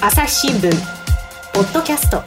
[0.00, 0.70] 朝日新聞
[1.52, 2.22] ポッドキャスト。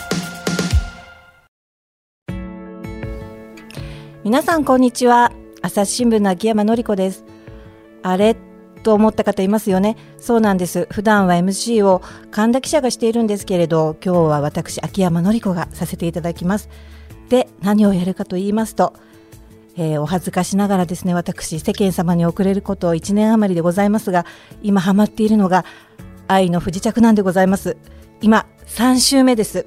[4.25, 5.31] 皆さんこんにちは。
[5.62, 7.23] 朝日新聞の秋山紀子です。
[8.04, 8.36] あれ？
[8.84, 9.96] と思った方いますよね。
[10.18, 10.86] そうなんです。
[10.92, 16.67] 普段は MC を神田記者がしているんですけれど今日は私秋山紀子がさせていただきます。
[17.29, 18.93] で何をやるかと言いますと
[19.77, 24.25] えー、お恥ずかしながらですね私世間様に遅れること1年余りでございますが
[24.61, 25.63] 今ハマっているのが
[26.32, 27.77] 愛の不時着なんでございます。
[28.21, 29.66] 今3週目です。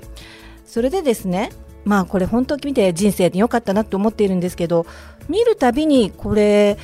[0.64, 1.50] それでですね
[1.84, 4.86] まあこれ本当に見て人生で良かったなと思っているんですけど
[5.28, 6.78] 見るたびにこれ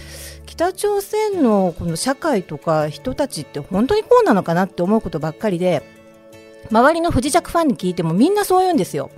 [0.47, 5.83] 北朝鮮のこの社会とか人たちって本当にこうなのかなって思うことばっかりで
[6.71, 9.11] 周りの不時着ファンに聞いてもみんなそう言うんですよ。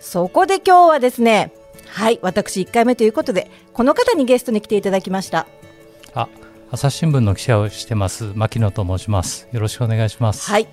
[0.00, 1.52] そこで今日はですね
[1.86, 5.46] はい私1回目ということでこの方にゲストに来ていただきました。
[6.14, 6.28] あ
[6.74, 9.46] 朝日新聞の記者をしてます牧野と申します。
[9.52, 10.50] よろしくお願いします。
[10.50, 10.66] はい、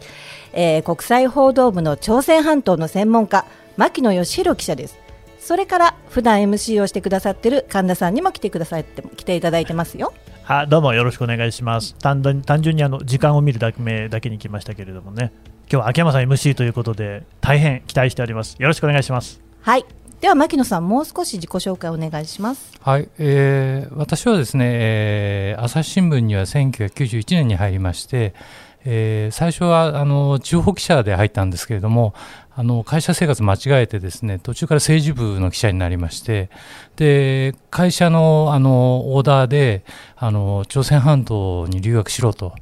[0.52, 3.46] えー、国際報道部の朝鮮半島の専門家
[3.78, 4.98] 牧野義弘記者です。
[5.40, 10.12] それから普段 MC をしてくださってる神田さんにも来てくださって来ていただいてますよ。
[10.48, 11.94] あどうもよろしくお願いします。
[12.00, 15.32] 単単純にあの時間を見るだけだけに来ましたけれどもね。
[15.72, 18.56] 今日は秋山さん MC ということで大変期待しております。
[18.58, 19.40] よろしくお願いします。
[19.62, 19.86] はい
[20.22, 28.36] では牧野さんもう少し自己紹介お願いしますはい、えー、私はですね、えー、朝日新聞には1991年に入りまして
[28.84, 32.16] えー、最初はあの地方記者で入ったんですけれども
[32.56, 36.50] あの会社生活間違えてですね途中から政治部の記者になりまして
[36.96, 39.84] で会社のあのオーダーで
[40.18, 42.54] あの朝鮮半島に留学しろと。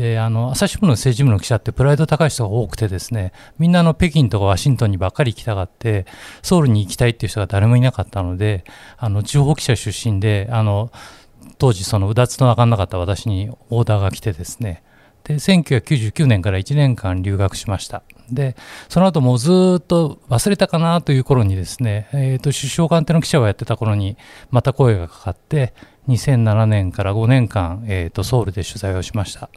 [0.00, 6.06] であの朝日新聞の政治部の記者ってプライド高い人が多くてですねみんなの北京とかワシントンにばっかり行きたがって
[6.42, 8.64] ソウルに行きたいっていう人が誰もいなかったので
[8.96, 10.90] あの地方記者出身であの
[11.58, 14.82] 当時そのうだつの上がらなかった私にオーダーが来てですね。
[15.24, 18.02] で1999年から1年間留学しました。
[18.32, 18.56] で
[18.88, 24.16] その後もうずっと忘れたかなという頃にですね、えーと、首相官邸の記者をやってた頃に
[24.50, 25.74] また声がかかって
[26.08, 29.50] 2007年から5年間、えーとソウルで取材をしました。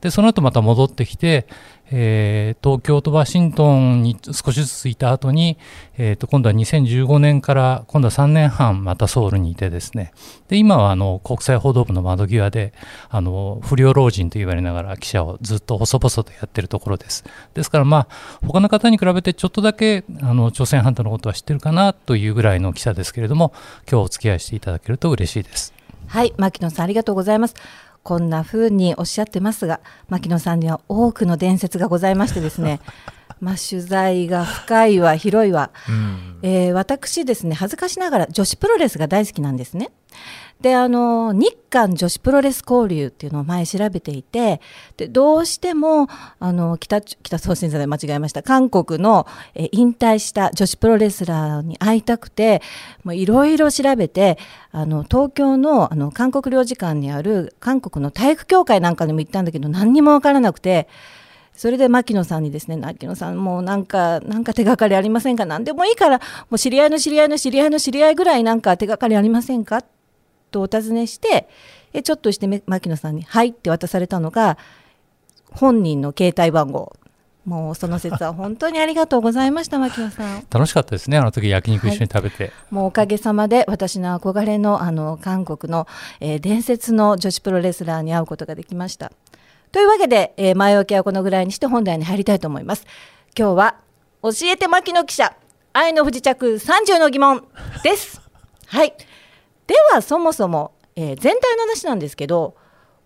[0.00, 1.46] でその後また戻ってきて、
[1.90, 5.58] えー、東京とワシントンに少しずついた後に、
[5.96, 10.12] えー、と今度は2015年から今度は3年半またソウルにいてですね。
[10.48, 12.72] で今はあの国際報道部の窓際で
[13.08, 17.24] あの不良老人と言われながら記者をずっと細々とやってるところです。
[17.54, 18.08] ですからまあ
[18.46, 23.52] 他の方に比べてちょっとだけあの朝鮮半島のことは知ってるかなというぐらいの記者ですけれども
[23.90, 25.74] 今日お付き合いしていただけると嬉しいです。
[26.06, 27.54] はい牧野さんありがとうございます。
[28.08, 32.80] こんな風におっしゃってますが牧野さんには多くの伝説がございましてですね
[33.40, 39.90] まあ、取材が深いわ広いわ、うん、えー、私ですね恥ずかしながら女子プロレスが大好きなんですね。
[40.60, 44.60] であの日韓女子プロレス交流っていうのを前調べていて
[44.96, 46.08] でどうしても
[46.40, 52.60] あの北北朝鮮じゃない間違えました韓国のえ引退した女子プロレスラーに会いたくて
[53.06, 54.36] いろいろ調べて
[54.72, 60.88] あの東京のあの韓国領事館にある韓国の体育協会なんかにも行ったんだけど何にも分からなくて。
[61.54, 65.44] それで牧野さんにですね牧野さんもうなんかなんか手がかりありませんか？
[65.44, 69.82] 何でもいいからもう知り合いの知り合いの知り合いの知り合いぐらいなんか手がかりありませんか？
[70.48, 71.48] とお尋ねして
[71.92, 74.58] えちょっとして牧野さんに「はい」って渡されたのが
[75.52, 76.96] 本人の携帯番号。
[77.44, 80.46] もうその説は 本当にありがとうございました牧野さん。
[80.50, 85.86] 楽しかったですねあの時焼肉一緒に食べて、はい、もうおかげさまで私の憧れのあの韓国の、
[86.20, 89.12] えー、伝説の女子プロレスラーに会うことができました。
[89.72, 92.84] というわけで、えー、前置きはこのぐらいにして本題に入りたいと思います。
[93.38, 93.76] 今日は
[94.22, 95.34] 教えて牧野記者
[95.72, 97.44] 愛の不時着30の疑問
[97.82, 98.20] です。
[98.66, 98.92] はい
[99.68, 102.56] ではそもそも、えー、全体の話なんですけど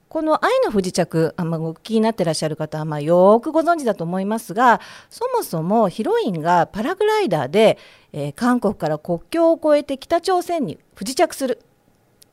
[0.08, 4.80] この「愛の不時着」あ、まあ、お気になってらっしゃる方は、まあ、よくご存知だと思いますが
[5.10, 7.78] そもそもヒロインがパラグライダーで、
[8.12, 11.62] えー、韓国から国境を越えて北朝鮮に不時着する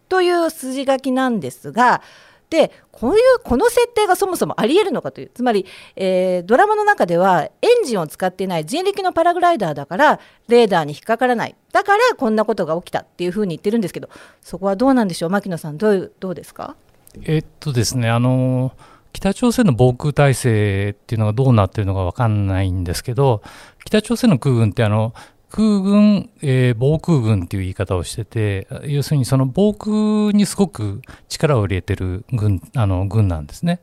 [0.09, 2.01] という筋書きなんですが
[2.49, 5.31] でこういうこの設定がそもそもありえるのかという。
[5.33, 5.65] つまり、
[5.95, 7.51] えー、ドラマの中ではエ
[7.81, 11.55] ンジンを使っていない人力のパラグライダーだからレーダーに引っかからない。
[11.71, 14.09] だからこんなことが起きたっていうふうに言ってるんですけど
[14.41, 15.29] そこはどうなんでしょう？
[15.29, 16.75] 牧野さんどうどうですか？
[17.23, 18.71] えっとですねあの
[19.13, 23.41] 北朝鮮の防空体制っていうのがどうなってるのか分かんないんですけど
[23.85, 25.13] 北朝鮮の空軍ってあの
[25.49, 33.81] 空軍、えー、防空軍という言い方をしてて要するにその防空にすごく力を入れている軍あの軍なんですね。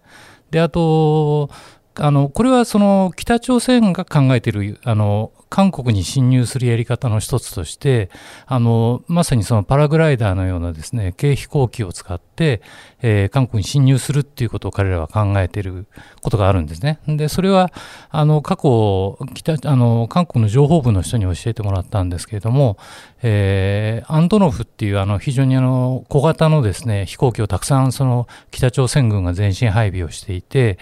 [0.51, 1.51] であと
[1.99, 8.11] あのこれはその北朝鮮が考えているあの韓国に侵入するやり方の一つとして
[8.47, 12.63] あのまさにそのパラグライダーのようなですね軽飛行機を使って、
[13.01, 15.87] えー、韓国に侵入するっていうことを彼らは考えている
[16.21, 16.99] ことがあるんですね。
[17.07, 17.73] でそれは
[18.11, 22.77] あの過去北あの韓国の情報部の人に教えてもらったんですけれども、
[23.23, 30.79] えー、アントノフっていうあの非常にあの小型のですね飛行機をたくさんその北朝鮮軍が前進配備をしていて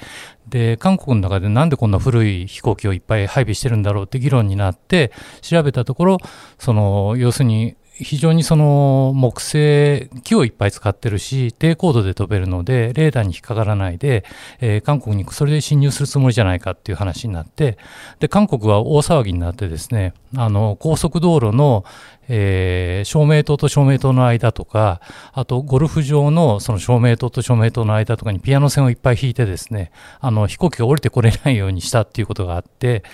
[0.54, 5.10] で韓国の中でなんでこんな古い飛行機をいっぱい配備してるんだろうって議論になって
[5.40, 6.18] 調べたところ
[6.60, 14.24] その要するに非常にその木製木をいっぱい使ってるし低高度で飛べるのでレーダーに引っかからないで、
[14.60, 17.78] えー、韓国にそれで侵入するつもりじゃないかっていう話になって
[18.18, 21.84] で韓国は大騒ぎになってですねあの高速道路の、
[22.28, 25.00] えー、照明灯と照明灯の間とか、
[25.32, 33.04] あとゴルフ場のその照明灯と照明灯の間とかにピアノ線をいっぱい引いてですね、あの飛行機が降りてこれないようにしたっていうことがあって、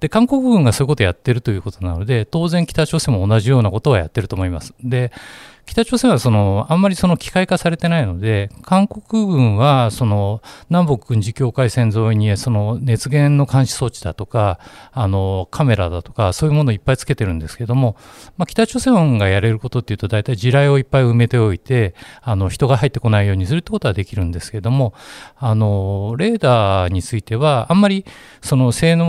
[0.00, 4.74] で、韓国軍がそういうことをやってるということなので、当然北朝鮮も同じようなことはやってると思います。
[4.82, 5.12] で、
[5.66, 14.60] 北朝鮮はそのあんまりその機械化されてないので、韓国軍はその南北軍事境界線沿いにその熱源の監視装置だとか、
[14.92, 17.96] あのカメラだとか、そういうものをいっぱいつけてるんですけども、
[18.36, 24.94] まあ、北朝鮮がやれることっていうと、大体地雷をいっぱい埋めておいて、あの人が入ってこないようにするってことはできるんですけども、
[25.36, 28.04] あのレーダーについては、あんまり
[28.42, 29.06] その性能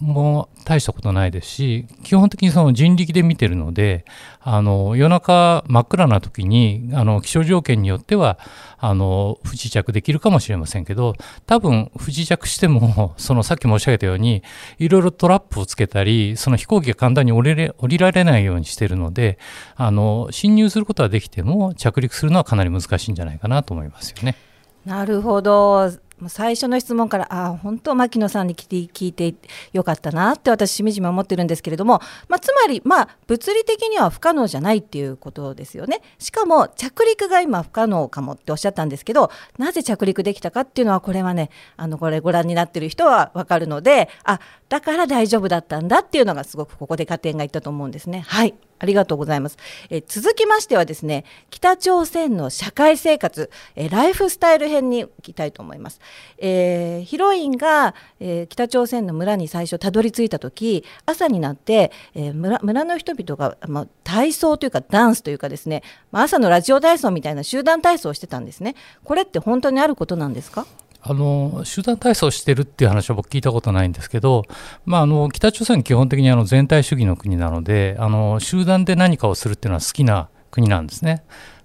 [0.00, 4.04] も大したことないですし、基本的にその人力で見てるので、
[4.42, 8.38] あの夜中真っ暗な時にあの気象条件によっては
[8.78, 11.14] あの不時着できるかもしれませんけど
[11.46, 14.42] 多分不時着しても そのさっき申し上げたように
[14.78, 19.38] いろいろトラップをつけたりその飛行機が簡単に降りれ降りられないようにしているので
[19.74, 24.36] あの侵入することはできても着陸するのはかなり難しいんじゃないかなと思いますよね。
[24.84, 25.90] なるほど
[26.20, 29.34] もう最初の質問からあ本当牧野さんに聞いて
[29.72, 48.24] よかったなって私しみじみ思ってるんですけれども、まあ、つまり、まあ、物理的には不可能じゃないっていうことですよねしかも着陸が今不可能かもっておっしゃったんですけどなぜ着陸できたかっていうのはこれはねあのこれご覧になってる人は分かるのであだから大丈夫だったんだっていうのがすごくここで加点がいったと思うんですね。
[48.26, 49.58] はいありがとうございます。
[49.90, 56.00] え続きましてはですね、北朝鮮の社会生活、えライフスタイル編に行きたいと思います。
[56.38, 68.74] えー、ヒロインが、えー、北朝鮮の村に最初たどり着いた時、朝になって、えー、村村の人々が、まあ、体操というかダンスというかですね、まあ、朝のラジオ体操みたいな集団体操をしてたんですね。
[69.04, 70.66] これって本当にあることなんですか？
[71.02, 74.44] あの集団体操してるっていう話は僕聞いたことないんですけど、
[74.84, 81.24] まあ、あの北朝鮮基本的にあの全体主義の国なのであの集団で何かをするっていうのは好きな国なんですね。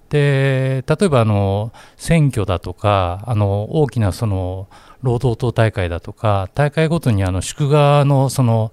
[0.09, 4.69] で例えばあの選挙だとかあの大きなその
[5.01, 8.71] 労働党大会だとか大会ごとにあの祝賀のその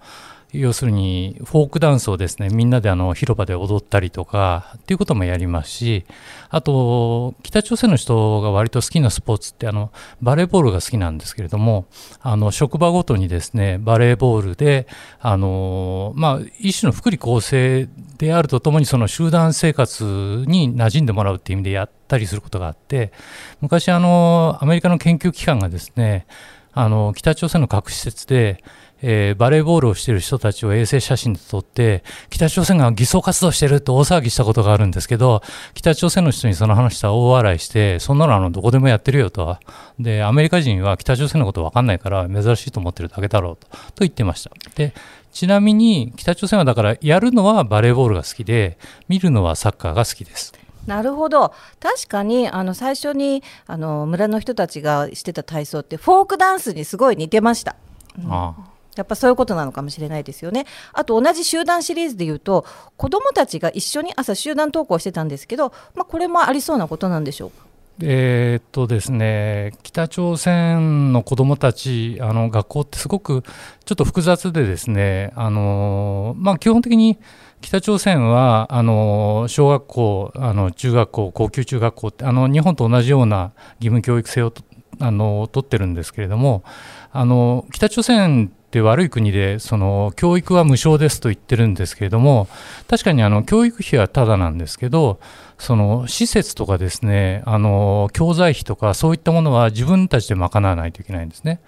[0.52, 6.04] 要するにフォークダンスをですねみんなであの広場で踊ったりとかっていうこともやりますし
[6.50, 9.90] あと北朝鮮の人が割と好きなスポーツってあの
[10.20, 11.86] バレーボールが好きなんですけれども
[12.20, 14.86] あの職場ごとにですねバレーボールで
[15.20, 17.88] あの、まあ、一種の福利厚生
[18.18, 20.04] であるとともにその集団生活
[20.46, 23.12] に馴染んでもらうっていう意味でやったりすることがあって
[23.60, 26.26] 昔あのアメリカの研究機関がですね
[26.74, 28.62] あの北朝鮮の核施設で
[29.02, 35.42] えー、バレーボールをしている人たちを衛星写真で撮って、北朝鮮が偽装活動してるって大騒ぎしたことがあるんですけど、
[35.74, 39.58] 北朝鮮の人にその話したら大笑いして、そんなのあのどこでもやってるよと。
[39.98, 44.50] で、アメリカ人は北朝鮮のこと分かんないから珍しいと思ってるだけだろうとと言ってました。
[44.74, 44.94] で
[45.32, 50.52] ちなみに北朝鮮はだからやるのはバレーボールが好きで見るのはサッカーが好きです。
[50.86, 57.76] なるほど確かにあの最初にあの村の人たちがしてた体操ってフォークダンスにすごい似てました。
[58.18, 60.66] うん、ああやっぱそういうことなのかもしれないですよね。
[60.92, 67.66] あと同じ集団シリーズで言うと子どもたちが一緒に朝集団登校してたんですけど、まあ、これもありそうなことなんでしょうか？
[68.00, 73.42] えー、っとですね、北朝鮮の子どもたち、あの学校ってすごく
[73.84, 77.18] ちょっと複雑でですね、あのまあ、基本的に
[77.60, 84.52] 北朝鮮はあの小学校、あの中学校、高級中学校ってあの日本と同じような義務教育制を
[84.98, 86.64] あの取ってるんですけれども、
[87.12, 92.48] あの北朝鮮って悪い国でその教育は無償ですと言ってるんですけれども
[92.88, 95.20] 確かにあの教育費はただなんですけど
[95.58, 101.60] その施設とかですねあの教材費とかそういったものは自分たちで賄わないといけないんですね。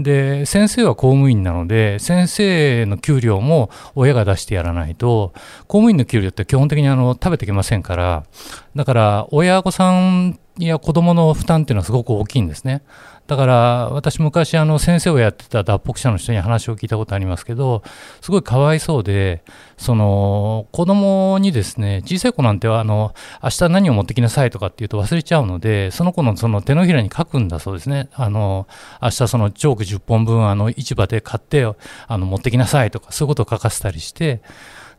[0.00, 5.32] で先生は公務員なので先生の給料も親が出してやらないと
[5.68, 8.24] 公務員の給料って基本的にあの食べてきませんから
[8.74, 12.82] だから親御さんや子供の負担っていうのはすごく大きいんですね。
[13.28, 13.54] だから
[13.90, 17.82] 私昔あの先生をやってた脱北者の人に話を聞いたことありますけど
[18.22, 19.42] すごいかわいそうで
[19.76, 28.66] その子供にですね小さい子なんてはあの明日何を持ってきなさいとかって言うと忘れちゃうのでその子のその手のひらに書くんだそうですねあの
[29.02, 31.66] 明日そのチョーク10本分あの市場で買って
[32.06, 34.40] あの持ってきなさいとかそういうことを書かせたりして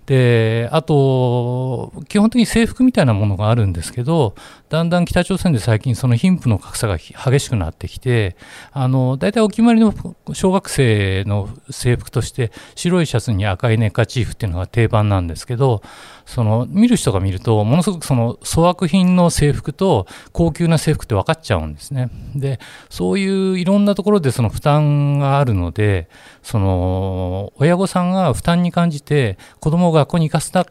[0.09, 4.33] であと、基本的に制服みたいなものがあるんですけど、
[4.69, 8.35] だんだん北朝鮮で最近、その貧富の格差が激しくなってきて、
[8.71, 9.93] あの大体お決まりの
[10.33, 15.81] 小学生の制服として、白いシャツに赤いネッカチーフっていうのが定番なんですけど、
[16.27, 22.11] その見る人が見ると、ものすごくその粗悪品の制服と高級な制服って分かっちゃうんですね。
[22.35, 22.59] で、
[22.91, 26.09] そういういろんなところでその負担があるので、
[26.43, 30.67] その親御さんが負担に感じて、子供を学校に行かせた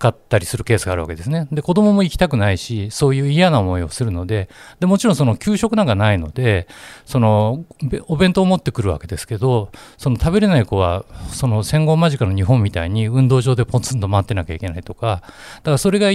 [0.00, 1.46] かったりするケースがあるわけですね。
[1.52, 4.48] で、子供も行きたくないし、そういう嫌な思いをするので、
[4.80, 6.66] でもちろんその給食なんかないので、
[7.04, 7.64] その
[8.08, 15.20] お弁当を持ってくるわけですけど、その食べれない子は、その戦後間近の日本みたいに運動場でポツンと待ってなきゃいけないとか、
[15.58, 16.08] だからそれが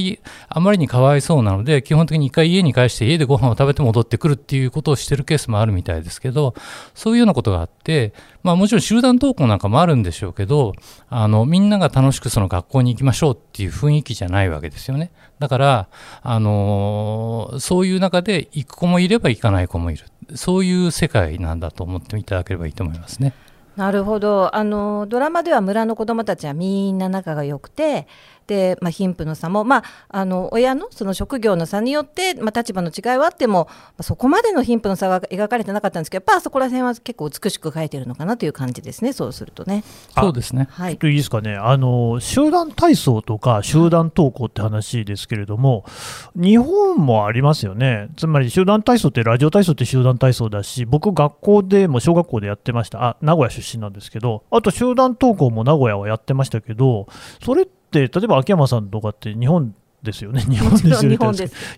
[0.50, 6.56] あまりにかわいそうなので、基本的に一回家に帰して家でご飯を食べて戻ってくるっていうことをしてるケースもあるみたいですけど、
[6.96, 10.74] そういうようなことがあって、まあもちろん集団登校なんかもあるんでしょうけど、
[11.10, 15.12] あの、みんなが楽しくその学校に行きましょうっていう雰囲気じゃないわけですよね。
[15.40, 15.88] だから、
[16.22, 20.06] あのー、そういう中で行く子もいれば行かない子もいる。
[20.36, 23.34] そういう世界なんだと思っていただければいいと思いますね。
[23.76, 28.08] なるほどあのドラマでは村の子どもたちはみんな仲が良くて
[28.48, 39.84] で、まあ、貧富の差も、まあ、あの親のその職業の差によって、まあ、立場の違いはあっても、まあ、そこまでの貧富の差が描かれてなかったんですけどやっぱそこら辺は結構美しく描いてるのかなという感じですねそうするとね。
[40.14, 41.56] そうですね、はい、ちょっといいですかね。
[41.56, 45.86] あの集団体操とか集団登校って話ですけれども
[46.36, 48.10] 日本もありますよね。
[48.18, 53.04] つまり集団体操ってラジオ体操って集団体操だし僕学校でも小学校でやってました。
[53.04, 57.08] あ名古屋出身なんですけどあと集団登校も名古屋はやってましたけど
[57.44, 59.74] それって例えば秋山さんとかって日本
[60.04, 61.18] ですよね、 日本ですよね。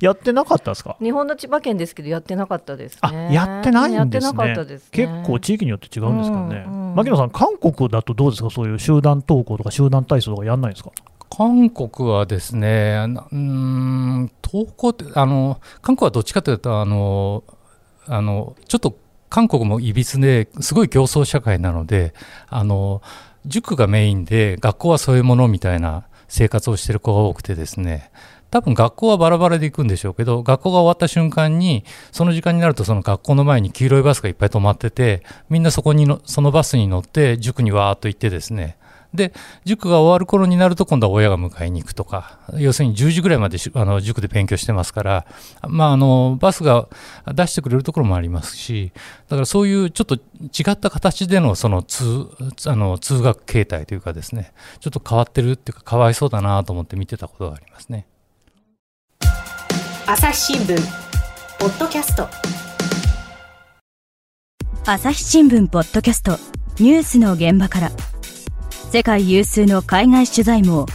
[0.01, 0.97] やってなかったですか？
[1.01, 4.79] 日本の千葉県ですけど、やってなかったです、ね、あやってないんですね、すね。
[4.91, 10.91] 結構地域によって違うんですかね、うんうん、牧野さん、韓国だとどうですか、そういう集団登校とか集団体操とかやんないですか？
[11.29, 17.43] 韓国はですね、うん登校ってあの、韓国はどっちかというと、あの
[18.07, 18.97] あのちょっと
[19.29, 22.13] 韓国もいびつですごい競争社会なので、
[22.49, 23.01] あの
[23.47, 28.11] 塾がメインで学校はそういうものみたいな生活をしてる子が多くてですね
[28.49, 38.77] 多分学校はバラバラで行くんでしょうけど学校が終わった瞬間にその時間になるとその学校の前に黄色いバスがいっぱい止まっててみんなそこにのそのバスに乗って塾にわーっと行ってですね
[39.13, 39.33] で
[39.65, 45.25] 塾が終わる頃になると今度は親が迎えに行くとか要するに10時ぐらいまであの塾で勉強してますから、
[45.67, 46.87] まあ、あのバスが
[47.33, 48.91] 出してくれるところもありますし
[49.29, 52.27] だからそういうちょっと違った形でのその通
[52.65, 58.07] あの通学形態というかですねちょっと変わってるっていうかかわいそうだなと思って見てたことがありますね。
[60.05, 60.77] 朝日新聞
[61.59, 62.27] ポッドキャスト。
[64.89, 66.37] 朝日新聞ポッドキャスト
[66.79, 67.91] ニュースの現場から
[68.89, 70.85] 世界有数の海外取材網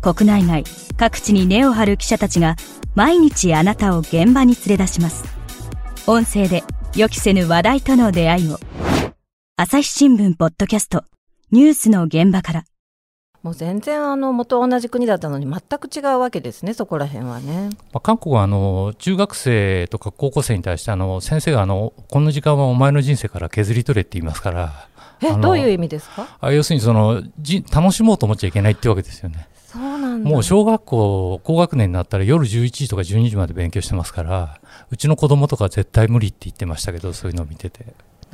[0.00, 0.64] 国内外
[0.96, 2.56] 各地に根を張る記者たちが
[2.94, 5.24] 毎日あなたを現場に連れ出します
[6.06, 6.64] 音声で
[6.96, 8.58] 予期せぬ話題との出会いを
[9.56, 11.04] 朝日新聞ポッドキャスト
[11.50, 12.64] ニュースの現場から
[13.42, 17.68] もう全然あの元同じ国だったのに全く違うわけですね、そこら辺はね。
[17.92, 24.88] まあ、韓国はあの中学生とか高校生に対してあの先生があのこの時間はお前の人生から削り取れって言いますから。
[25.28, 26.26] えどういう意味ですか？
[26.40, 29.48] あ要するにそのじ楽しもうと思っちゃいけないってわけですよね。
[29.66, 37.84] そうなんもう小学校高学年になったら夜11時とか12時まで勉強してますからうちの子供とか絶対無理って言ってましたけどそういうのを見てて。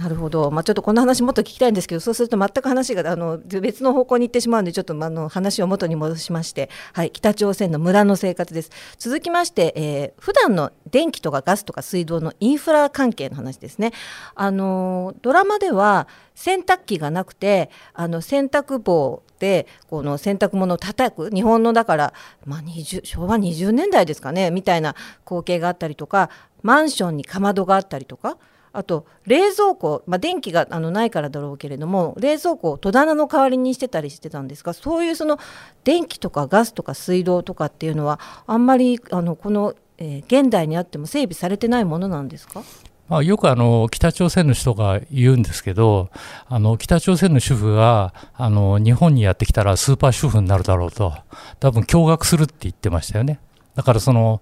[0.00, 8.70] なるほど、まあ、ちょっとこの話もっと聞きたいんですけどそうすると全く話があの別の方向に行ってしまうのでちょっとあの話を元に戻しまして、はい、北朝鮮の村の生活です。
[8.96, 13.92] 続きまして、えー、普段の電気とかガスとか水道のインフラ関係の話ですね。
[14.34, 21.30] あのドラマでは洗濯機がなくてあの洗濯棒でこの洗濯物を叩く。
[21.30, 22.14] 日本のだから、
[22.46, 22.60] まあ、
[23.04, 26.30] 昭和20年代ですかねみたいな光景があったりとか
[26.62, 28.38] マンションにかまどがあったりとか。
[28.72, 35.38] あと冷蔵庫、まあ、電気があのないからだろうけれども冷蔵庫を戸棚の代わりにしてたりしてたんですがそういうその
[35.84, 42.62] 電気とかガスとか水道とかっていうのはあんまりあのこの、えー、現代にあっても整備されてないものなんですか？
[43.08, 46.10] まあ、よくあの北朝鮮の人が言うんですけど
[46.46, 51.12] あの北朝鮮の主婦があの日本にやってきたらスーパー主婦になるだろうと
[51.58, 53.40] 多分驚愕するって言ってましたよね。
[53.74, 54.40] だからその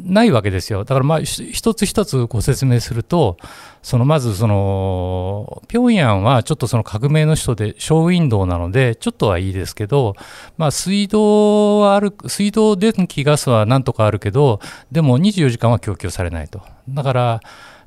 [0.00, 0.84] ないわけですよ。
[0.84, 3.36] だからまあ一つ一つご説明すると、
[3.82, 10.14] そのまずその、平壌はちょっとその革命の人でショーウィンドウなので、ちょっとはいいですけど、
[10.56, 14.60] まあ水道はある、水道、電気、ガスはなんとかあるけど、
[14.90, 16.62] でも24時間は供給されないと。
[16.88, 17.40] だから、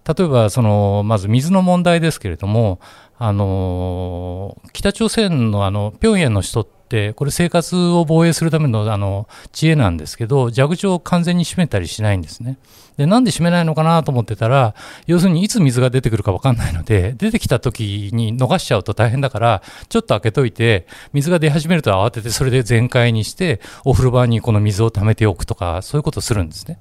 [0.08, 2.80] 例えばその、まず水の問題ですけれども、
[3.20, 6.77] あの北朝鮮のあの平壌の人って、
[7.16, 12.58] これ、生活を防衛するためのあの知恵なんですけど、蛇口を完全に閉めたりしないんですね。
[12.98, 14.74] で、なんで閉めないのかなと思ってたら、
[15.06, 26.80] 要するにいつ水が出てくるか分かんないので、出てきた時に逃しちゃうと大変だから、ちょっと開けといて、水が出始めると慌てて、それで全開にして、お風呂場にこの水を溜めておくとか、そういうことするんですね。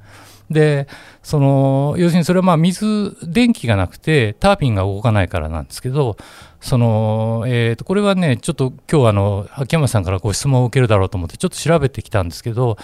[0.50, 0.86] で、
[1.22, 6.16] その、要するにそれはまあ水、電気がなくて、タービンが動かないからなんですけど、
[6.60, 12.76] その、えー、と、これはね、ちょっと今日あの、秋山さんからご質問を受けるだろうと思って、ちょっと調べてきたんですけど、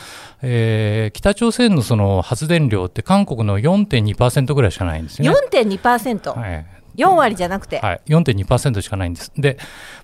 [0.42, 5.38] えー、北朝鮮のその発電量って韓国の4.2%ぐらいしかないんですよね。
[5.52, 6.38] 4.2%?
[6.38, 6.66] はい。
[6.96, 9.32] 4割じゃなくて、はい、4.2%しかないんです。
[9.36, 9.58] で、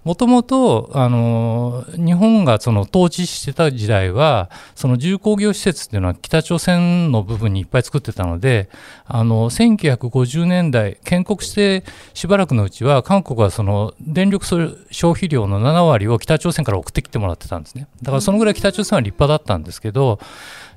[0.05, 8.69] もともと、あの、日本がその統治してた時代は、その重工業施設っていうのは北朝鮮の部分にいっぱい作ってたので、
[9.07, 17.87] あの、1950年代、建国してしばらくのうちは、韓国はその電力消費量の7割を北朝鮮から送ってきてもらってたんですね。
[18.03, 20.19] だからそのぐらい北朝鮮は立派だったんですけど、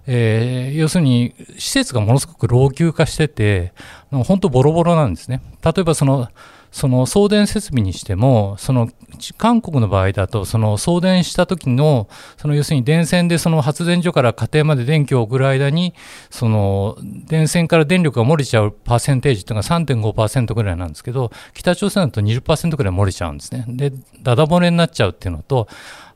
[0.08, 3.74] えー、要するに施設がものすごく老朽化してて、
[4.10, 5.41] 本当ボロボロなんですね。
[5.63, 6.29] 例えばその
[6.72, 8.89] その送電設備にしても、その
[9.38, 15.93] 韓国の場合だと、その送電した時の、その要するに電線でその発電所から家庭まで電気を送る間に、
[16.29, 23.65] その電線から電力が漏れちゃうパーセンテージというのが3.5%ぐらいなんですけど、北朝鮮だと20%ぐらい漏れちゃうんですね。
[23.67, 23.91] で、
[24.22, 25.67] ダダ漏れになっちゃうっていうのと、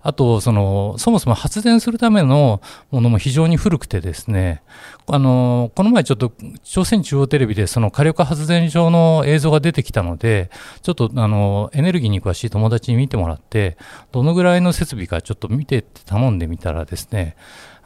[0.08, 4.62] あと、その、そもそも発電するためのものも非常に古くてですね、
[5.08, 6.32] あの、この前ちょっと
[6.64, 10.52] 朝鮮中央テレビでその火力発電所の映像が出てきたので、
[10.84, 13.78] ちょっとあの、エネルギーに詳しい友達に見てもらって、
[14.12, 17.36] どのぐらいの設備かちょっと見てって頼んでみたらですね、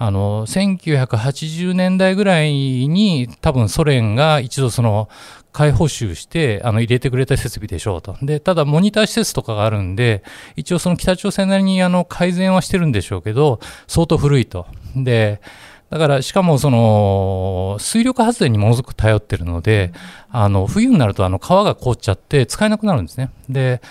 [0.01, 5.09] あの、1980年代ぐらいに多分ソ連が一度その
[5.51, 8.15] 開補修して、あの、入れてくれた設備でしょうと。
[8.21, 10.23] で、ただ、モニター施設とかがあるんで、
[10.55, 14.67] 一応その北朝鮮なりにあの、改善はしてるんでしょうけど、相当古いと。
[14.95, 15.41] で、
[15.89, 19.91] だから、しかも、その、水力発電にものすごく頼ってるので、
[20.29, 23.31] あの、冬になると、あの、川が凍っちゃって使えなくなるんですね。
[23.49, 23.81] で、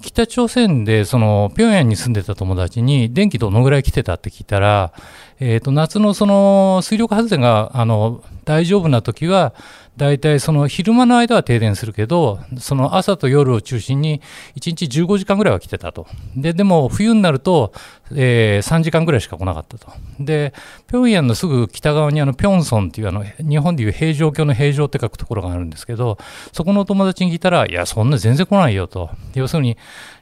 [0.00, 4.92] 北朝鮮で、その、平壌に住んでた友達に、電気どのぐらい来てたって聞いたら、
[5.40, 9.54] えっ、ー、と、夏のその、水力発電が、あの、大丈夫な時は、
[10.00, 14.22] 大体その昼間の間は停電するけど、その朝と夜を中心に
[14.56, 16.06] 1日15時間ぐらいは来てたと。
[16.34, 17.74] で、でも冬になると、
[18.14, 19.92] えー、3時間ぐらいしか来なかったと。
[20.18, 20.54] で、
[20.88, 26.16] 平壌のすぐ北側にあの、ピョンソンっていうあの、日本でいう平城京の平城って書くところがあるんですけど、
[26.54, 29.10] そこのお友達に聞いたら、いや、そんな全然来ないよと。
[29.34, 29.76] 要するに、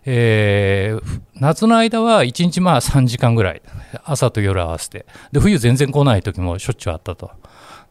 [0.06, 3.62] えー、夏の間は1日まあ3時間ぐらい。
[4.02, 5.06] 朝と夜合わせて。
[5.30, 7.30] で、冬全然来ない時もしょっちゅうあったと。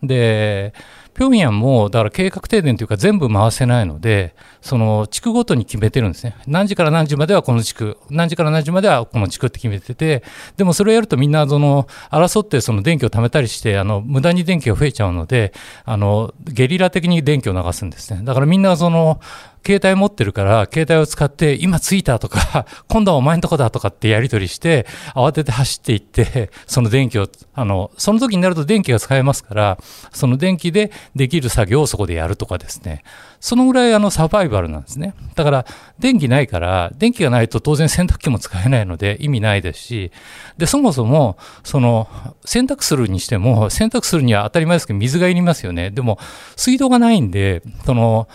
[0.03, 0.73] で、
[1.17, 6.35] 平壌も、だから計画停電というか全部回せないので、その地区ごとに決めてるんですね。
[6.45, 10.23] 何時から何時まではこの地区、何時から何時まではこの地区って決めてて、
[10.57, 15.53] でもそれをやるとみんなその争ってその電気を貯めたりして、あの無駄に電気が増えちゃうので、
[15.85, 18.21] あのゲリラ的に電気を流すんですね。
[18.23, 19.19] だからみんなその
[19.67, 29.77] 携帯持ってるから、携帯を使って、今着いたとか、 今度はお前んとこだとかってやり取りして、慌てて走っていって、その電気を、あの、その時になると電気が使えますから、
[30.13, 33.03] その電気でできる作業をそこでやるとかですね。
[33.41, 35.13] そのぐらいあのサバイバルなんですね。
[35.35, 35.65] だから、
[35.99, 40.11] 電気ないから、電気がないと当然洗濯機も使えないので意味ないですし、
[40.57, 42.07] で、そもそも、その、
[42.45, 45.91] 洗濯するにしても、洗濯するには当たり前ですけど水がいりますよね。
[45.91, 46.19] でも、
[46.55, 48.29] 水道がないんで、その、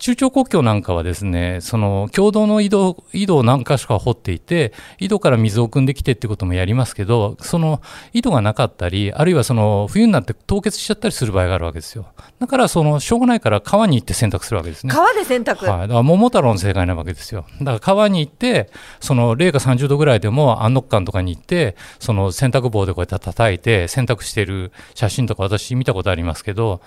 [0.00, 7.82] 中朝国境なんかはですね、その共同の井戸、井戸を何箇所か掘っていて、井戸から水を汲んできてってこともやりますけど、その
[8.14, 12.06] 井戸がなかったり、あるいはその冬になって凍結しちゃったりする場合があるわけですよ。
[12.38, 14.92] だからそのしょうがないから川に行って洗濯するわけですね。
[14.94, 15.70] 川で洗濯？
[15.70, 15.80] はい。
[15.82, 17.44] だから桃太郎の正解なわけですよ。
[17.58, 26.80] だから川に行って、その零下30度ぐらいでも安禄館とかに行って、その洗濯棒でこうやって叩いて洗濯してる写真とか私見たことありますけど、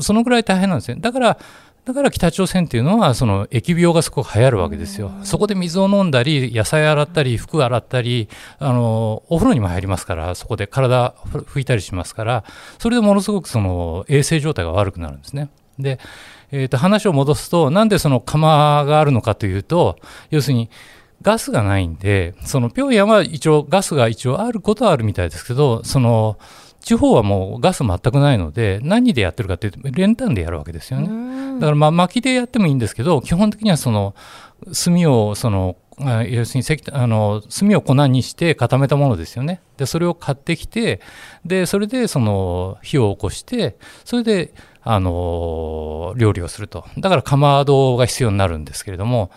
[0.00, 0.98] そのぐらい大変なんですよ。
[1.00, 1.38] だから、
[1.84, 5.10] だから北朝鮮っていうのはその疫病がすごく流行るわけですよ。
[5.24, 8.28] そこで水を飲んだり、野菜洗ったり、服洗ったり、
[8.60, 12.44] あの、お風呂にも入りますから、そこで体拭いたりしますから、
[12.78, 15.48] それでものすごくその衛生状態が悪くなるんですね。
[15.76, 15.98] で、
[16.52, 19.96] えー、と話を戻すと、なんでその釜があるのかというと、
[20.30, 20.70] 要するに、
[21.22, 26.36] ガスがないんで、その平壌は一応ガスが一応あることはあるみたいですけど、その
[26.82, 31.60] 地方はもうガス全くないので何でやってるかっていうと練炭でやるわけですよね。
[31.60, 34.14] だからまあ薪でやってもいいんですけど基本的にはその
[34.84, 39.60] 炭をそのあ要するに石あの炭を粉にして固めたものですよね。
[39.76, 41.00] でそれを買ってきて
[41.44, 49.30] でそれでその火を起こしてそれであの料理をするとだからかまどが必要になるんですけれども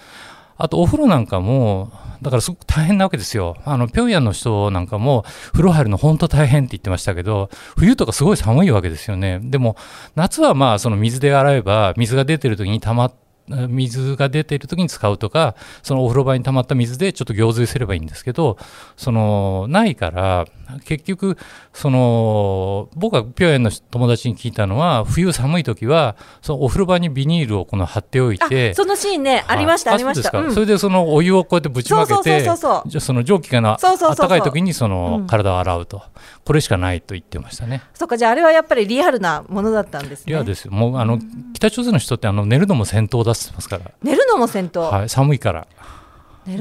[0.57, 1.91] あとお風呂なんかも
[2.21, 3.55] だからすごく大変なわけですよ。
[3.65, 9.39] あの、平壌の人なんかも、風呂入るの本当大変って言ってましたけど、冬とかすごい寒いわけですよね。
[9.43, 9.75] でも、
[10.15, 18.57] 夏はまあ、その水で洗えば、水が出てる時に溜まって水が出ている時に使うとかそのお風呂場に溜まった水でちょっと行水すればいいんですけど
[18.95, 20.45] そのないから
[20.85, 21.37] 結局
[21.73, 30.53] その僕がピョエンの友達に聞いたのは冬寒い時はそのお風呂場にビニールをこの貼っておいてそのシーンね、ありましたありました、うん。
[30.53, 32.89] それでそのお湯をこうやってぶちまけそうそうてそうそう。
[32.89, 35.27] じゃあその蒸気がなそうそうそうかい時にそのうん。
[35.27, 36.03] 体を洗うと、
[36.45, 37.81] これしかないと言ってましたね。
[37.93, 40.25] そっかじゃああれはやっぱりリアルなものだったんですね。
[40.27, 40.71] リアですよ。
[40.71, 41.19] もうあの
[41.53, 45.67] 北朝鮮の人ってあの寝るのも戦闘だってますから、寝るのも戦闘、はい、寒いから。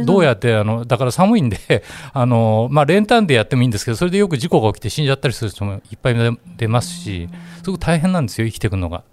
[0.07, 1.59] どうやってあのだから寒いんで
[2.15, 7.29] あの、まあ、練炭でやってもいいんですけどそれでよく事故が起きて死んじゃったりする人もいっぱい出出ますし
[7.63, 9.05] すごく大変なんですよ生きていくのが、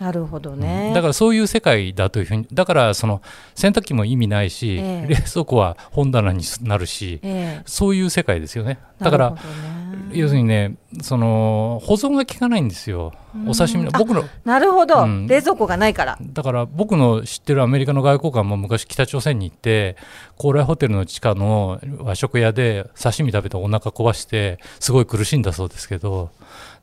[0.00, 3.20] なるほどね、だからそういう世界だというふうにだからその
[3.54, 5.06] 洗濯機も意味ないし、ええ。
[5.08, 7.62] 冷蔵庫は本棚になるしええ。
[7.66, 8.78] そういう世界ですよね。
[8.98, 9.79] だからなるほどね
[10.12, 13.12] 要するにねその保存が効かないんですよ。
[13.46, 14.24] お刺身の僕の。
[14.44, 15.26] なるほど、うん。
[15.28, 16.18] 冷蔵庫がないから。
[16.20, 19.96] だから僕の知ってるアメリカの外交官も昔北朝鮮に行って
[20.36, 26.30] 高麗ホテルの地下の和食屋で刺身食べてお腹壊してすごい苦しんだそうですけど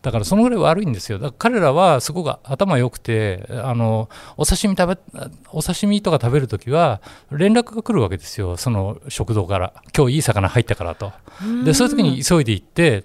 [0.01, 1.17] だからそのぐらい悪いんですよ。
[1.17, 4.97] だから彼らはすごく頭良くてあのお刺身食べ
[5.51, 7.01] お刺身とか食べるときは
[7.31, 8.55] 連絡が来るわけですよ。
[8.55, 9.73] その食堂から。
[9.95, 11.11] 今日いい魚入ったからと。
[11.65, 13.03] でそういう時に急いで行って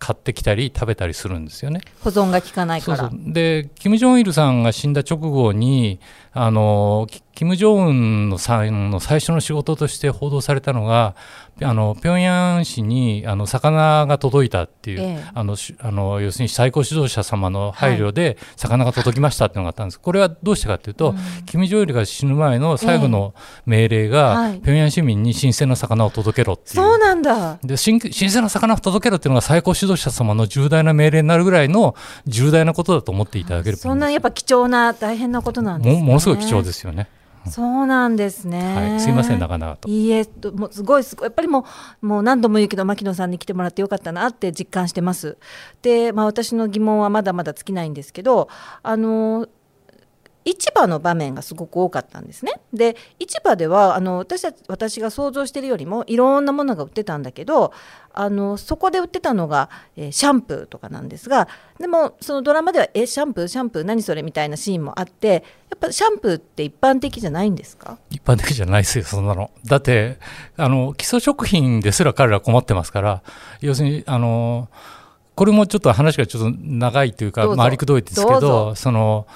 [0.00, 1.82] 買ってきたり食べたりするんですよね。
[2.02, 3.10] 保存が効かないから。
[3.12, 6.00] でキム・ジョンイルさんが死んだ直後に
[6.32, 7.92] あのキキム・ジョンウ
[8.26, 11.14] ンのさんの最初の仕事として報道されたのが
[11.62, 15.24] あの平壌市にあの魚が届いたっていう、ええ。
[15.34, 21.14] あのしあの要するに最高指導者様の配慮で魚が届きましたっていうのがあったんです、これはどうしたかというと、
[21.46, 23.34] キム・ジョンイルが死ぬ前の最後の
[23.66, 24.60] 命令が、はい。
[24.60, 26.76] 平壌市民に新鮮な魚を届けろっていう。
[26.76, 27.58] そうなんだ。
[27.62, 31.94] で新新鮮な魚を届けろっていうのが最高指導者様の重大な命令になるぐらいの
[32.26, 37.08] 重大なことだと思っていただければいいそんなやっぱ貴重な大変なことなんですねもものすごい貴重ですよね。
[37.48, 39.88] そうなんですね、はい、すいません、長々と。
[39.88, 41.64] いいえ、どもうすごいすごい、やっぱりも
[42.02, 45.38] う、もう何度も言うけど、牧野さんに来てもらってよかったなって実感してます。
[45.80, 48.48] で、まあ、私の疑問はまだまだ尽きないんですけど、
[48.82, 49.48] あの
[50.44, 52.52] 市場の場面がすごく多かったんですね。
[52.72, 57.72] で市場ではあの私たち私が想像しているよりもいろんなものが売ってたんだけど
[58.12, 61.46] あのそこで売ってたのが、えーシャンプーとかなんですが
[61.78, 67.98] でもそのドラマでは「えシャンプーシャンプー何それ?」みたいなシーンもあってやっぱシャンプーって一般的じゃないんですか？
[68.10, 69.50] 一般的じゃないですよ、そんなの。
[69.64, 70.18] だって、
[70.56, 73.22] あの、基礎食品ですら彼ら困ってますから、
[73.60, 74.68] 要するに、あの、
[75.36, 79.26] これもちょっと話がちょっと長いというか、回りくどいですけどその、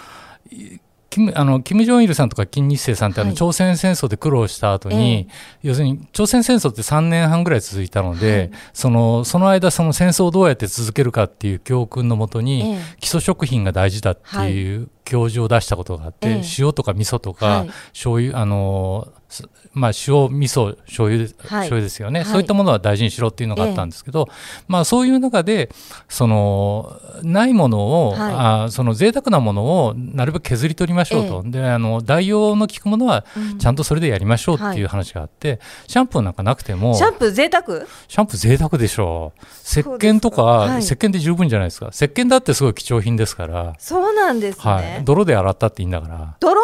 [0.50, 0.78] い
[1.14, 3.36] キムあのキム・ジョンイルさんとか金日成さんってあのはい。
[3.36, 5.28] 朝鮮戦争で苦労した後に、
[5.62, 12.96] 要するに朝鮮戦争って3年半ぐらい続いたので、そのその間その戦争をどうやって続けるかっていう教訓のもとに、ええ。
[12.98, 16.42] 基礎食品が大事だっていう教授を出したことがあって、ええ。
[16.58, 17.68] 塩とか味噌とか、はい。
[17.92, 21.32] 醤油あのすまあ塩味噌醤油で、はい。
[21.32, 22.28] 醤油ですよね、はい。
[22.28, 24.28] そういったものは大事にしろっていうのがあったんですけど、
[24.68, 25.70] まあそういう中で
[26.08, 28.32] そのないものを、はい。
[28.66, 33.24] あその贅沢なものをなるべく削り取りましょうと、であの代用の効くものは
[33.58, 37.86] ちゃんとそれでやりましょうっていう話があって、シャンプーなんかなくてもシャンプー贅沢？
[38.08, 39.46] シャンプー贅沢でしょう。
[39.64, 40.80] 石鹸とか、はい。
[40.80, 41.88] 石鹸で十分じゃないですか。
[41.92, 46.36] 石鹸だってすごい貴重品ですから、そうなんですね、はい、泥で洗ったっていいんだから。
[46.40, 46.60] 泥？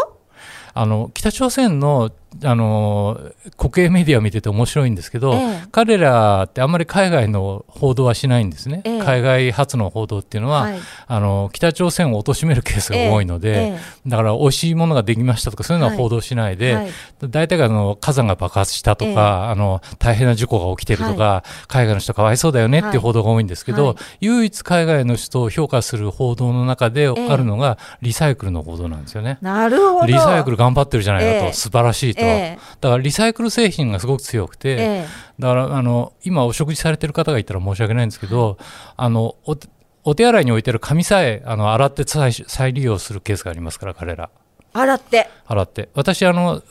[0.72, 2.12] あの北朝鮮の
[2.44, 3.20] あの
[3.56, 5.62] 国営メディアを見てて面白いんですけど、ええ。
[5.72, 8.98] 彼らってあんまり海外の報道はしないんですね、ええ。
[9.00, 10.78] 海外発の報道っていうのは、はい。
[11.06, 13.78] あの北朝鮮を貶めるケースが多いので、ええ。
[14.06, 16.90] だから美味しいものができましたとかそういうのは報道しないで、はい。
[17.28, 19.16] 大体があの火山が爆発したとか、ええ。
[19.16, 23.96] あの大変な事故が起きてるとか、海外の人かわいそうだよねっていう報道が多いんですけど、はい。
[24.20, 29.38] 唯一海外の人を評価する報道の中でえあるのがリサイクルの報道なんですよね。
[29.40, 30.06] なるほど。
[30.06, 31.52] リサイクル頑張ってるじゃないかと、ええ。
[31.52, 32.58] 素晴らしいと、ええ。
[32.80, 35.06] だからリサイクル製品がすごく強くて、ええ。
[35.38, 38.58] だからあの今お食事されてる方がいたら申し訳ないんですけど、
[38.96, 39.56] あのお
[40.04, 44.30] お手洗いに置いてる紙さえあの洗って再再利用するケースがありますから彼ら。
[44.72, 45.28] 洗って。
[45.46, 45.88] 洗って。
[45.94, 46.62] 私あの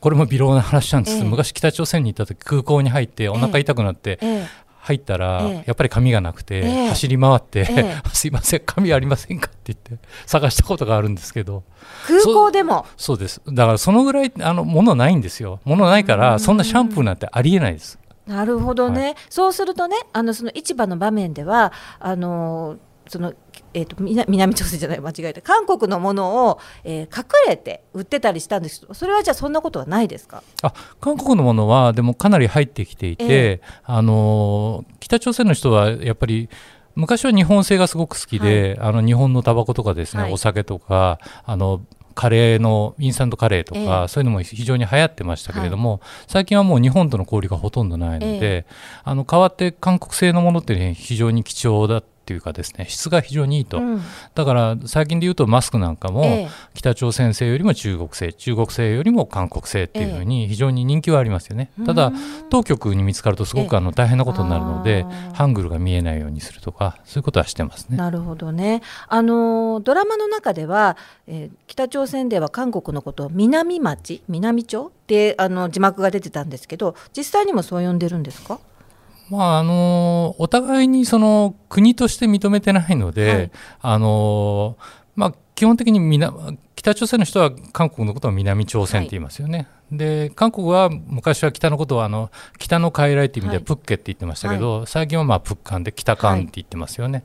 [0.00, 1.30] これも微量な話なんですけど、ええ。
[1.30, 5.64] 昔北朝鮮に行った時空港に入ってお腹痛くなって、ええ入ったら、ええ。
[5.66, 6.88] やっぱり紙がなくて、ええ。
[6.90, 8.02] 走り回って、ええ。
[8.14, 11.64] すいません紙ありませんかって言って探したことがあるんですけど
[12.06, 12.86] 空港でも？
[12.96, 13.42] そうです。
[13.48, 15.58] だからそのぐらいあの物ないんですよ。
[15.64, 17.98] 物ないからそんなシャンプーなんてありえないです。
[18.28, 22.76] なるほどね、はそうするとねあのその市場の場面ではあの
[23.08, 23.32] その
[23.74, 25.42] えー、と南南朝鮮じゃない 間違えた。
[25.42, 28.80] 韓国のものを、えー隠れて売ってたりしたんです。
[28.80, 30.42] けどそれはじゃあそんなことはないですか？
[30.62, 36.48] あ韓国のものはでもかなり入ってきていて、えあの北朝鮮の人はやっぱり
[36.94, 40.32] 昔は日本製がすごく好きで、あの日本のタバコとかですね、はい。
[40.32, 41.82] お酒とかあの
[42.14, 44.08] カレーのインスタントカレーとか、ええ。
[44.08, 48.66] そういうのも非常に流行ってましたけれども、最近はもう日本との交流がほとんどないので、え
[49.04, 54.02] あの代わって韓国製のものって、ね、非常に貴重だっていうかですね質が非常にいいと、うん。
[54.34, 56.48] だから最近で言うとマスクなんかも、ええ。
[56.74, 62.12] 北朝鮮製よりも中国製中国製よりも韓国製っていうふうに非常に人気はありますよね、ただ
[62.50, 63.68] 当局に見つかるとすごええ。
[63.68, 67.96] くあの大変なことになるので、ハングルが見えないようにするとかそういうことはしてますね。
[67.96, 68.82] なるほどね。
[69.08, 78.58] あのドラマの中では、えー北朝鮮では韓国のことを南町南町ってあの字幕が出てたんですけど実際にもそう呼んでるんですか？
[79.30, 84.76] まああのお互いにその国として認めてないので、はいあの
[85.14, 86.32] まあ、基本的にみな
[86.74, 89.68] 北朝鮮の人は韓国のことを南朝鮮って言いますよね。
[89.90, 97.24] で韓国は昔は北のことはあの北の傀儡っていう意味でははいプッケって言ってましたけど、最近はまあプッカンで北韓って言ってますよね。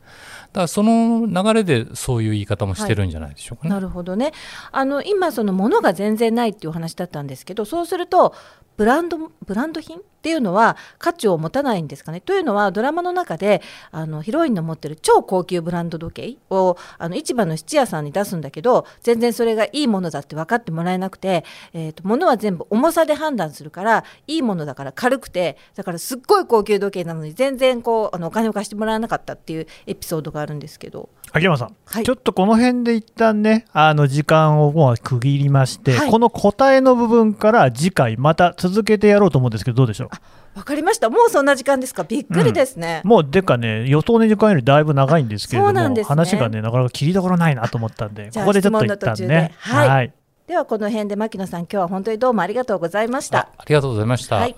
[0.52, 3.70] だからその流れでそういう言い方もしてるんじゃないでしょうかね。
[3.72, 4.32] なるほどね
[4.72, 8.36] あの今その物が全然ないっていうお話だったんですけどそうすると
[8.78, 12.22] ブランドブランド品っていうのは価値を持たないんですかね。
[12.22, 31.10] というのはドラマの中であのヒロインの持ってる超高級ブランド時計をあの市場の質屋さんに出すんだけど全然それがいいものだって分かってもらえなくて、えーと物は全部重さで判断するからいいものだから軽くてだからすっごい高級時計なのに全然こうあのお金を貸してもらわなかったっていうエピソードがあるんですけど。
[31.34, 32.04] 秋山さん、はい。
[32.04, 36.12] ちょっとこの辺で一旦ね、あの時間をもう区切りまして、はい。
[36.12, 40.10] この答えの部分から次回また続けてやろうと思うんですけど、どうでしょ
[40.54, 41.10] わかりました。
[41.10, 42.04] もうそんな時間ですか？
[42.04, 43.08] びっくりですねう。。
[43.08, 50.13] もうでかね、予想の時間よりだいぶ長いんですけれども、ね話がね、なかなか切りどころないなと思ったんで、ここでちょっと一旦質問の途中でね、はい
[50.47, 53.50] ではこの辺で牧野さん今日は本当にどうもありがとうございましたあ。
[53.58, 54.36] ありがとうございました。
[54.36, 54.56] はい。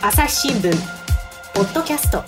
[0.00, 0.70] 朝日新聞
[1.54, 2.22] ポッドキャスト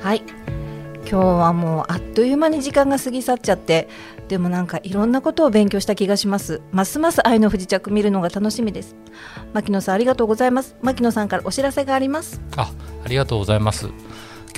[0.00, 0.37] はい。
[1.10, 3.88] 今日はもうあっという間に時間が過ぎ去っちゃって、
[4.28, 6.60] でもなんかいろんなことを勉強した気がします。
[6.70, 8.94] ますます愛の不時着見るのが楽しみです。
[9.54, 10.76] 牧野さんありがとうございます。
[10.82, 12.42] 牧野さんからお知らせがあります。
[12.58, 12.70] あ
[13.04, 13.88] ありがとうございます。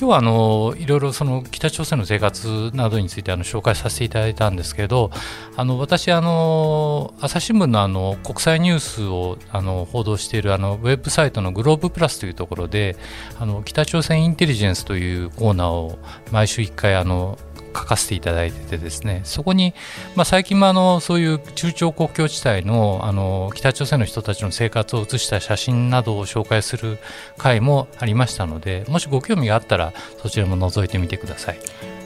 [0.00, 5.10] 今日はあのいろいろその北朝鮮の生活などについてあの紹介させていただいたんですけど
[5.56, 12.96] あの私あの朝日新聞のあの国際ニュースをあの報道しているあのウェブサイトのグローブプラスというところで
[13.38, 15.98] あの北朝鮮インテリジェンスというコーナーを
[16.32, 17.38] 毎週1回あの
[17.74, 19.74] 書かせていただいててですねそこに、
[20.16, 26.98] まあ、最近もあのそういう中朝国境地帯のあの北朝鮮の人たちの生活を写した写真などを紹介する
[27.36, 31.58] 回もありましたのでもしご興味があったらそちらも覗いてみてください。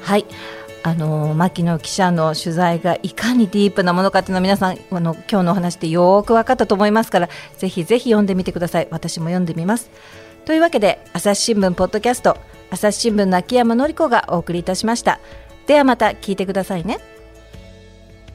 [0.02, 0.26] はい。
[0.86, 9.90] あの牧野記者の取材がいかにディープなものかっていうのは皆さんあの今日のお話でよく分かったと思いますからぜひぜひ読んでみてください私も読んでみます
[10.44, 12.36] というわけで朝日新聞ポッドキャスト
[12.70, 15.20] 朝日新聞の秋山紀子がお送りいたしました
[15.66, 16.98] ではまた聞いてくださいね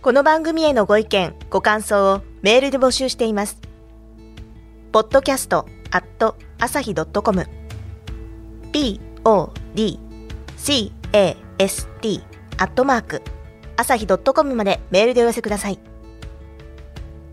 [0.02, 3.60] この番組へのご意見、ご感想をメールで募集しています。
[4.94, 7.46] podcast at 朝日 .com
[8.72, 10.00] p o d
[10.56, 12.24] c a s t
[12.58, 13.22] アットマーク
[13.76, 15.80] 朝日 .com までメールでお寄せください。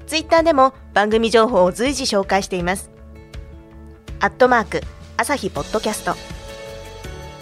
[0.08, 2.90] ツイッターでも番組情報を随時紹介しています。
[4.18, 4.80] アットマーク
[5.16, 6.35] 朝日ポッドキャスト